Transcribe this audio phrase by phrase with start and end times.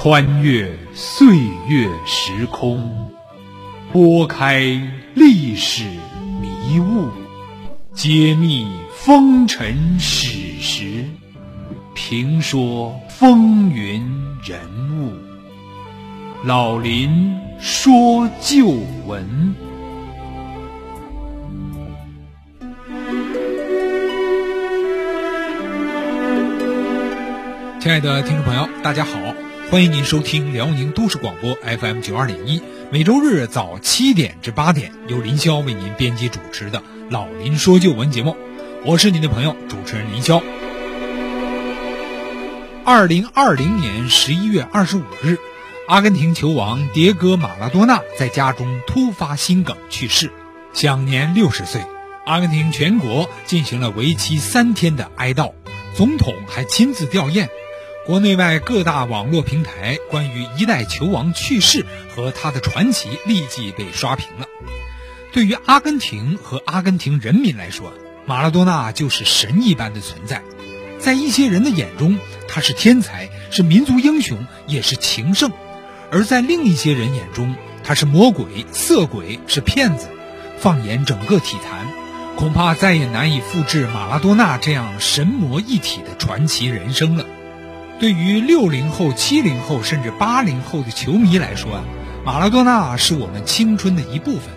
[0.00, 1.26] 穿越岁
[1.66, 3.10] 月时空，
[3.92, 4.80] 拨开
[5.14, 5.82] 历史
[6.40, 7.08] 迷雾，
[7.94, 8.64] 揭秘
[8.94, 11.04] 风尘史实，
[11.96, 14.00] 评说风云
[14.44, 14.60] 人
[15.00, 15.10] 物。
[16.44, 18.68] 老林说旧
[19.04, 19.56] 闻。
[27.80, 29.18] 亲爱的听众朋友，大家好，
[29.70, 36.78] 欢迎您收听辽宁都市广播 FM 九二点一，每周日早七点至八点，由林霄为您编辑主持的
[37.10, 38.34] 《老林说旧闻》节目，
[38.86, 40.42] 我是您的朋友主持人林霄。
[42.82, 45.36] 二零二零年十一月二十五日，
[45.86, 50.32] 阿根廷球王迭戈·马拉多纳在家中突发心梗去世，
[50.72, 51.82] 享年六十岁。
[52.24, 55.52] 阿根廷全国进行了为期三天的哀悼，
[55.94, 57.48] 总统还亲自吊唁。
[58.08, 61.84] 国内外各大网络平台关于一代球王去世
[62.16, 64.46] 和他的传奇立即被刷屏了。
[65.30, 67.92] 对于阿根廷和阿根廷人民来说，
[68.24, 70.42] 马拉多纳就是神一般的存在。
[70.98, 75.50] 在一些人的眼中，他是天才，是民族英雄，也是情圣；
[76.10, 80.08] 而在另一些人眼中，他是魔鬼、色鬼，是骗子。
[80.56, 81.86] 放眼整个体坛，
[82.36, 87.26] 恐怕再也难以复制马拉多纳这样神魔一体的传奇人生了。
[87.98, 91.84] 对于六零后、七零后甚至八零后的球迷来说啊，
[92.24, 94.50] 马拉多纳是我们青春的一部分；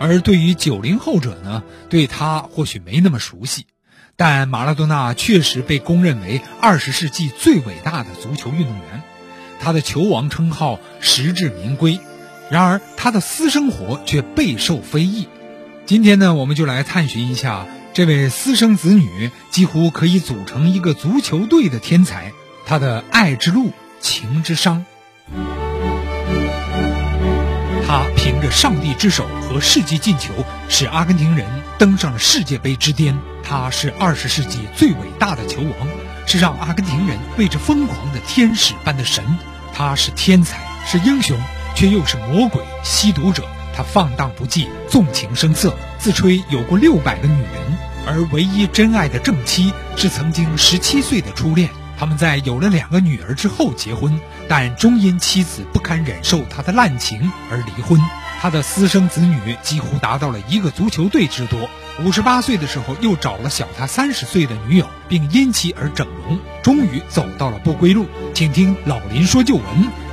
[0.00, 3.66] 而对于九零后者呢，对他或许没那么熟悉。
[4.16, 9.02] 但马拉多纳确实被公认为二十世纪最伟大的足球运动员，
[9.60, 12.00] 他的球王称号实至名归。
[12.50, 15.28] 然而，他的私生活却备受非议。
[15.86, 22.32] 今天呢，我们就来探寻一下这位私生子女几乎可以组成一个足球队的天才。
[22.68, 24.84] 他的爱之路，情之伤。
[27.86, 30.34] 他凭着上帝之手和世纪进球，
[30.68, 31.46] 使阿根廷人
[31.78, 33.18] 登上了世界杯之巅。
[33.42, 35.88] 他是二十世纪最伟大的球王，
[36.26, 39.24] 是让阿根廷人为之疯狂的天使般的神。
[39.72, 41.38] 他是天才，是英雄，
[41.74, 43.44] 却又是魔鬼、吸毒者。
[43.74, 51.70] 他放荡不羁，纵情声色，自吹有过六百个女人，而唯一真爱的正妻是曾经十七岁的初恋。
[51.98, 58.00] 他们在有了两个女儿之后结婚，但终因妻子不堪忍受他的滥情而离婚。
[58.40, 61.68] 他的私生子女几乎达到了一个足球队之多。
[62.04, 68.06] 五十八岁的时候，又找了小他三十岁的女友，并因其而整容，终于走到了不归路。
[68.32, 69.64] 请听老林说旧闻：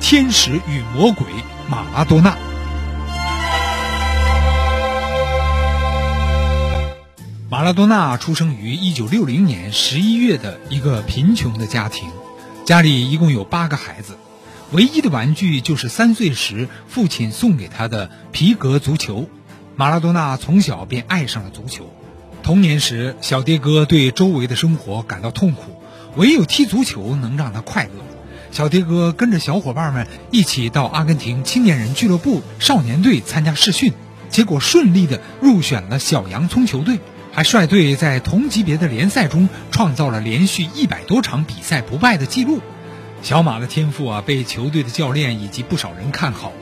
[0.00, 1.26] 天使与魔鬼
[1.68, 2.36] 马拉多纳。
[7.62, 12.10] 马拉多纳出生于一九六零年十一月的一个贫穷的家庭，
[12.64, 14.18] 家里一共有八个孩子，
[14.72, 19.28] 唯一的玩具就是三岁时父亲送给他的皮革足球。
[19.76, 21.88] 马拉多纳从小便爱上了足球，
[22.42, 25.80] 童年时小迭戈对周围的生活感到痛苦，
[26.16, 27.90] 唯有踢足球能让他快乐。
[28.50, 33.92] 小迭戈跟着小伙伴们一起到阿根廷青年人俱乐部少年队参加试训，
[34.30, 36.98] 结果顺利的入选了小洋葱球队。
[37.32, 42.60] 还率队在同级别的联赛中创造了连续一百多场比赛不败的记录。
[43.22, 46.52] 小马的天赋啊，被球队的教练以及不少人看好。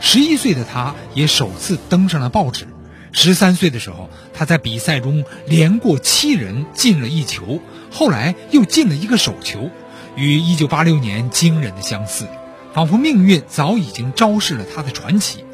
[0.00, 2.68] 十一岁的他也首次登上了报纸。
[3.10, 9.70] 十三岁的时候，他在比赛中连过七人进了一球，后来又进了一个手球，
[10.14, 12.26] 与一九八六年惊人的相似，
[12.74, 15.44] 仿佛命运早已经昭示了他的传奇。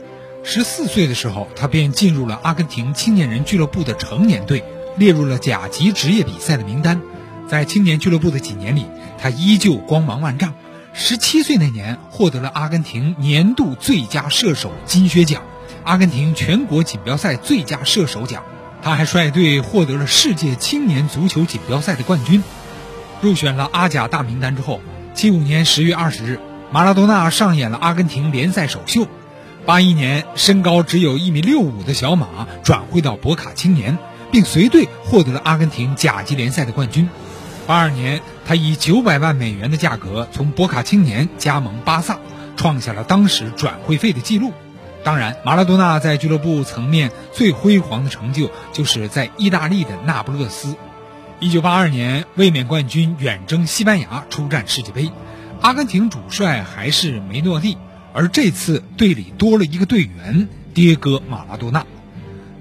[0.46, 4.62] 十四岁的时候，他便进入了阿根廷青年人俱乐部的成年队，
[4.98, 7.00] 列入了甲级职业比赛的名单。
[7.48, 8.84] 在青年俱乐部的几年里，
[9.18, 10.52] 他依旧光芒万丈。
[10.92, 15.42] 十七岁那年，获得了阿根廷年度最佳射手金靴奖、
[15.82, 18.44] 阿根廷全国锦标赛最佳射手奖。
[18.82, 22.44] 他还率队获得了世界青年足球锦标赛的冠军，
[23.22, 24.82] 入选了阿甲大名单之后，
[25.14, 26.38] 七五年十月二十日，
[26.70, 29.08] 马拉多纳上演了阿根廷联赛首秀。
[29.66, 33.96] 八一年，身高只有一米六五的小马转会到博卡青年，
[34.30, 37.08] 并随队获得了阿根廷甲级联赛的冠军。
[37.66, 42.18] 八二年，他以九百万美元的价格从博卡青年加盟巴萨，
[42.56, 44.52] 创下了当时转会费的记录。
[45.02, 50.76] 当然，马拉多纳在俱乐部层面最辉煌的成就，就是在意大利的那不勒斯。
[51.40, 55.10] 一九八二年，卫冕冠军远征西班牙出战世界杯，
[55.62, 57.78] 阿根廷主帅还是梅诺蒂。
[58.14, 61.84] 而这次队里多了一个队员迭戈·马拉多纳，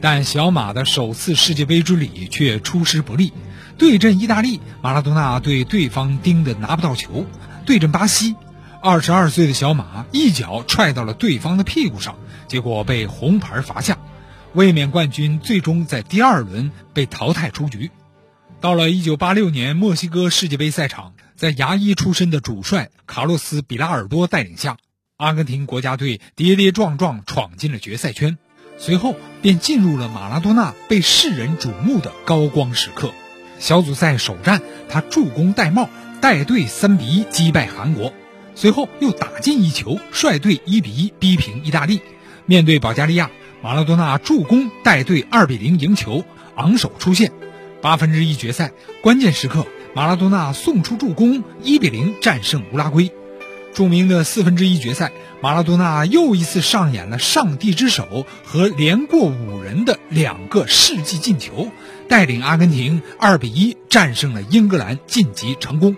[0.02, 3.32] 但小马的首次世界杯之旅却出师不利。
[3.78, 7.26] 对阵意大利，马拉多纳对对方盯得拿不到球；
[7.68, 8.36] 对阵巴西，
[8.82, 12.16] 二十二岁的小马一脚踹到了对方的屁股上，
[12.48, 14.00] 结果被红牌罚下。
[14.54, 17.92] 卫冕冠军最终在第二轮被淘汰出局。
[18.60, 24.78] 到了一九八六年墨西哥世界杯赛场，在牙医出身的主帅卡洛斯·比拉尔多带领下，
[25.18, 28.38] 阿根廷国家队跌跌撞撞闯进了决赛圈。
[28.78, 33.14] 随后便进入了马拉多纳被世人瞩目的高光时刻。
[33.60, 35.90] 小组赛首战，他助攻戴帽，
[36.20, 38.12] 带队三比一击败韩国。
[38.56, 42.02] 随后又打进一球，率队一比一逼平意大利。
[42.46, 43.30] 面对保加利亚，
[43.62, 46.26] 马拉多纳助攻带队二比零赢球，
[46.56, 47.32] 昂首出线。
[47.82, 48.72] 八分之一决赛
[49.02, 53.12] 关键时刻，马拉多纳送出助攻，一比零战胜乌拉圭。
[53.74, 55.12] 著名的四分之一决赛，
[55.42, 61.72] 马拉多纳又一次上演了上帝之手和连过五人的两个世纪进球，
[62.08, 65.96] 带领阿根廷二比一战胜了英格兰，晋级成功。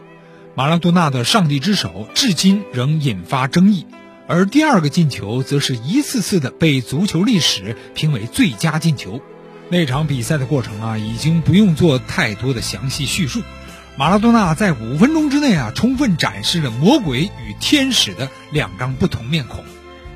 [0.55, 3.85] 马拉多纳的上帝之手至今仍引发争议，
[4.25, 9.19] 而第二个进球则是一次次的被足球历史评为最佳进球。
[9.67, 13.41] 那场比赛的过程啊，已经不用做太多的详细叙述。
[13.97, 19.63] 马拉多纳在五分钟之内啊，充分展示了魔鬼与天使的两张不同面孔。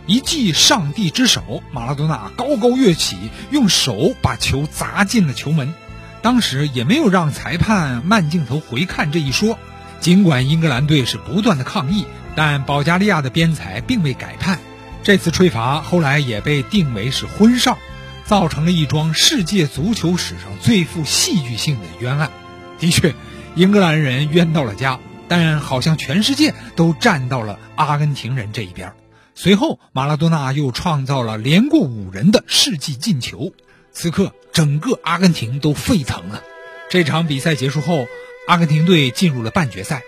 [0.06, 3.18] 一记上帝之手，马拉多纳高高跃起，
[3.52, 5.74] 用手把球砸进了球门。
[6.22, 9.58] 当时也没有让裁判慢镜头回看这一说。
[10.02, 12.06] 尽管英格兰队是不断的抗议，
[12.36, 14.60] 但保加利亚的边裁并未改判。
[15.04, 17.78] 这次吹罚后来也被定为是婚哨，
[18.26, 22.30] 造成了一桩世界足球史上最富戏剧性的冤案。
[22.78, 23.14] 的确，
[23.60, 28.94] 英格兰人冤到了家，但好像全世界都站到了阿根廷人这一边。
[29.36, 33.52] 随后，马拉多纳又创造了连过五人的世纪进球。
[33.92, 36.42] 此刻，整个阿根廷都沸腾了。
[36.90, 38.08] 这场比赛结束后。
[38.48, 40.02] 阿根廷队进入了半决赛，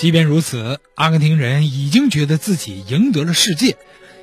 [0.00, 3.76] 即便如此，阿根廷人已经觉得自己赢得了世界，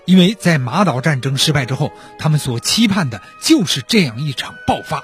[0.03, 5.03] 因为在马岛战争失败之后，他们所期盼的就是这样一场爆发。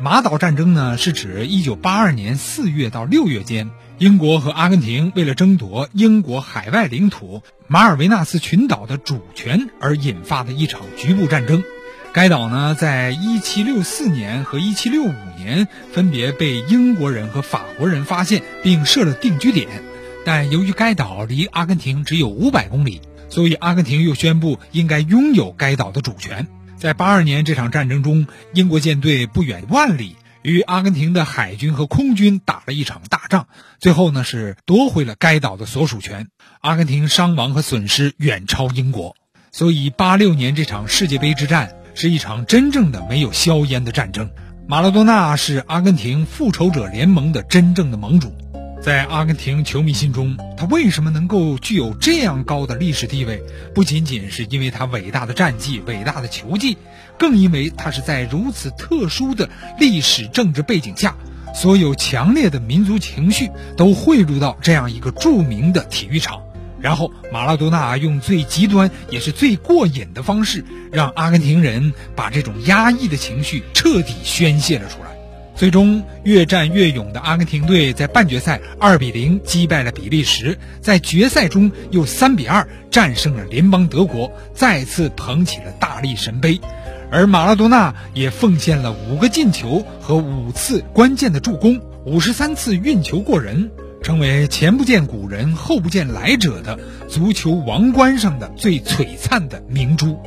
[0.00, 11.62] 马岛战争呢，是指1982年4月到6月间，英国和阿根廷为了争夺英国海外领土马尔维纳斯群岛的主权而引发的一场局部战争。
[12.12, 19.68] 该岛呢，在一七六四年和一七六五年分别被英国人和法国人发现并设了定居点，
[20.24, 26.48] 但由于该岛离阿根廷只有五百公里，所以阿根廷又宣布应该拥有该岛的主权。
[26.76, 33.46] 在八二年这场战争中，英国舰队不远万里与阿根廷的海军和空军打了一场大仗，
[33.78, 36.28] 最后呢是夺回了该岛的所属权。
[36.60, 39.16] 阿根廷伤亡和损失远超英国，
[39.52, 41.74] 所以八六年这场世界杯之战。
[41.96, 44.28] 是一场真正的没有硝烟的战争。
[44.66, 48.34] 马拉多纳是阿根廷复仇者联盟的真正的盟主，
[48.84, 53.42] 在阿根廷球迷心中，他为什么能够具有这样高的历史地位？
[53.74, 56.76] 不仅仅是因为他伟大的战绩、伟大的球技，
[57.18, 59.48] 更因为他是在如此特殊的
[59.80, 61.16] 历史政治背景下，
[61.54, 66.42] 所有强烈的民族情绪都汇入到这样一个著名的体育场。
[66.78, 75.13] 然后，马拉多纳用最极端也是最过瘾的方式，让阿根廷人把这种压抑的情绪彻底宣泄了出来。
[75.54, 86.60] 最终，越战越勇的阿根廷队在半决赛二比零击败了比利时，在决赛中又三比二战胜了联邦德国，再次捧起了大力神杯。
[87.10, 93.70] 而马拉多纳也奉献了五个进球和五次关键的助攻，五十三次运球过人。
[94.02, 100.20] 成为前不见古人后不见来者的足球王冠上的最璀璨的明珠。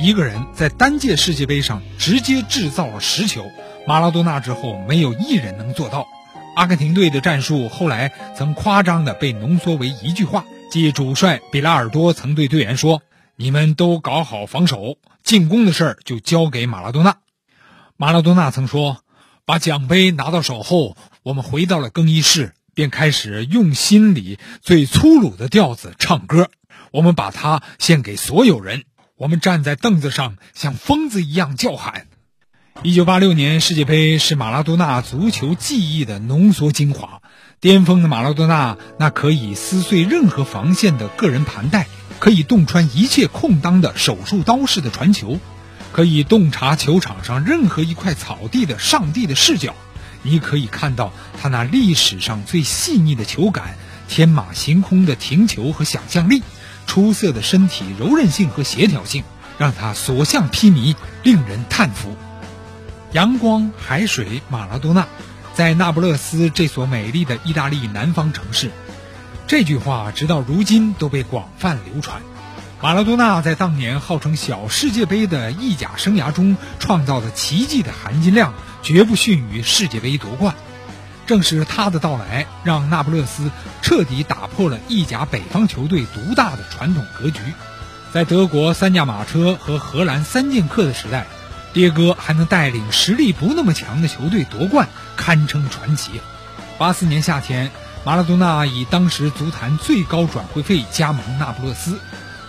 [0.00, 3.44] 一个人在单届世界杯上直接制造了十球，
[3.86, 6.06] 马拉多纳之后没有一人能做到。
[6.54, 13.02] 阿根廷队的战术后来曾夸张的被浓缩为一句话，即主帅比拉尔多曾对队员说
[13.36, 17.16] ：“你们都搞好防守，进攻的事儿就交给马拉多纳。”
[17.96, 18.98] 马拉多纳曾说
[19.44, 26.48] ：“把奖杯拿到手后，我们回到了更衣室。”便开始用心里最粗鲁的调子唱歌，
[26.90, 28.84] 我们把它献给所有人。
[29.18, 32.06] 我们站在凳子上，像疯子一样叫喊。
[32.80, 37.20] 一九八六年世界杯是马拉多纳足球技艺的浓缩精华。
[37.60, 41.86] 巅峰的马拉多纳，那可以撕碎任何防线的个人盘带，
[42.18, 45.38] 可以洞穿一切空当的手术刀式的传球，
[45.92, 49.76] 可以洞察球场上任何一块草地的上帝的视角。
[50.22, 53.76] 你可以看到他那历史上最细腻的球感、
[54.08, 56.42] 天马行空的停球和想象力、
[56.88, 59.22] 出色的身体柔韧性和协调性，
[59.56, 62.16] 让他所向披靡，令人叹服。
[63.12, 65.06] 阳光、海水、马拉多纳，
[65.52, 68.70] 在那不勒斯这所美丽的意大利南方城市，
[69.46, 72.22] 这句话直到如今都被广泛流传。
[72.80, 80.54] 马拉多纳在当年号称小世界杯的意甲生涯中创造的奇迹的含金量，绝不逊于世界杯夺冠。
[81.26, 83.50] 正是他的到来，让那不勒斯
[83.82, 87.40] 彻底打破了意甲北方球队独大的传统格局。
[88.10, 91.26] 在德国三驾马车和荷兰三剑客的时代，
[91.74, 96.20] 迭戈还能带领实力不那么强的球队夺冠，堪称传奇。
[96.78, 97.70] 八四年夏天，
[98.04, 101.98] 马拉多纳以当时足坛最高转会费加盟那不勒斯。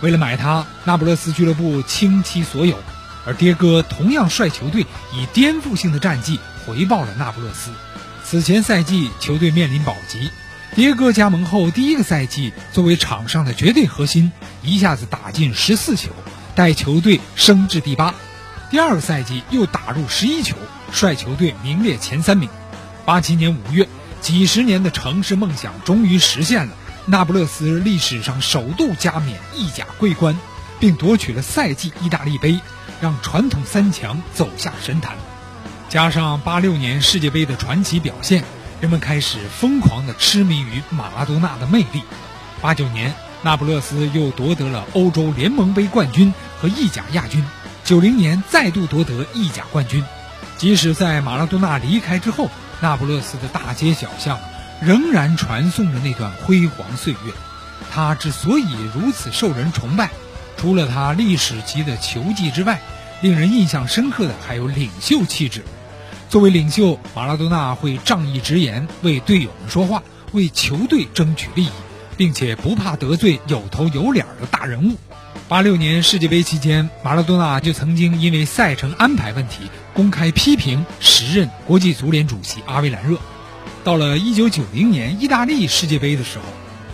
[0.00, 2.76] 为了买他，那不勒斯俱乐部倾其所有，
[3.24, 7.70] 而迭戈同样率球队以颠覆性的战绩回报了那不勒斯。
[8.24, 10.30] 此前赛季球队面临保级，
[10.74, 16.10] 迭戈加盟后第一个赛季，作为场上的绝对核心，一下子打进十四球，
[16.54, 18.14] 带球队升至第八。
[18.70, 20.56] 第二个赛季又打入十一球，
[20.92, 22.48] 率球队名列前三名。
[23.04, 23.88] 八七年五月，
[24.20, 26.72] 几十年的城市梦想终于实现了。
[27.06, 30.36] 那不勒斯历史上首度加冕意甲桂冠，
[30.80, 32.58] 并夺取了赛季意大利杯，
[33.00, 35.14] 让传统三强走下神坛。
[35.90, 38.42] 加上八六年世界杯的传奇表现，
[38.80, 42.02] 人们开始疯狂地痴迷于马拉多纳的魅力。
[42.60, 47.44] 八九年，那不勒斯又夺得了欧洲联盟杯冠军和意甲亚军。
[47.84, 50.02] 九零年再度夺得意甲冠军。
[50.56, 52.48] 即使在马拉多纳离开之后，
[52.80, 54.38] 那不勒斯的大街小巷。
[54.82, 57.32] 仍然传颂着那段辉煌岁月。
[57.90, 60.10] 他之所以如此受人崇拜，
[60.56, 62.80] 除了他历史级的球技之外，
[63.22, 65.64] 令人印象深刻的还有领袖气质。
[66.28, 71.70] 作为领袖，马拉多纳会仗义直言，为队友们说话，为球队争取利益，
[72.16, 74.96] 并且不怕得罪有头有脸的大人物。
[75.48, 83.18] 八六年世界杯期间，马拉多纳就曾经因为赛程安排问题，公开批评时任国际足联主席阿维兰热。
[83.84, 86.44] 到了1990年意大利世界杯的时候，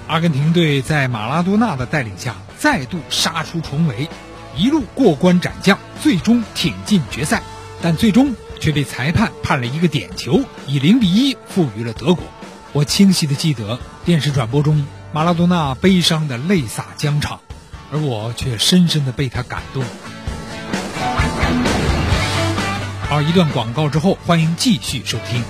[0.08, 4.08] 阿根廷队在马拉多纳的带领下再度杀出重围，
[4.56, 7.42] 一路过关斩将，最终挺进决赛，
[7.80, 12.24] 但最终却被裁判判了一个点球，以0比1负于了德国。
[12.72, 17.40] 我清晰的记得电视转播中马拉多纳悲伤的泪洒疆场，
[17.92, 19.82] 而我却深深的被他感动。
[23.10, 25.42] 而，一段广告之后，欢迎继续收听。